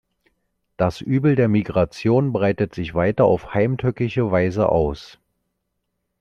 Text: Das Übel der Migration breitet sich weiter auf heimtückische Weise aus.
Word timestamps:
Das 0.77 0.99
Übel 1.01 1.35
der 1.35 1.47
Migration 1.47 2.33
breitet 2.33 2.73
sich 2.73 2.95
weiter 2.95 3.25
auf 3.25 3.53
heimtückische 3.53 4.31
Weise 4.31 4.67
aus. 4.69 5.19